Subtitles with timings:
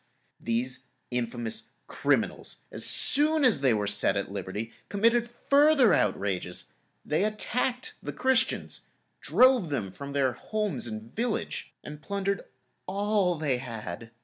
[0.39, 6.73] These infamous criminals, as soon as they were set at liberty, committed further outrages;
[7.05, 8.87] they attacked the Christians,
[9.19, 12.43] drove them from their homes and village, and plundered
[12.87, 14.09] all they had.